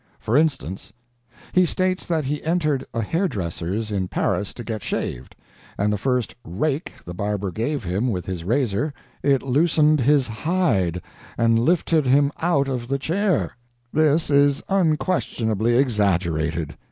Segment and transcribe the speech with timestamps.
[0.19, 0.93] For instance:
[1.51, 5.35] He states that he entered a hair dresser's in Paris to get shaved,
[5.77, 11.03] and the first "rake" the barber gave him with his razor it loosened his "hide"
[11.37, 13.55] and lifted him out of the chair.
[13.93, 16.75] This is unquestionably exaggerated.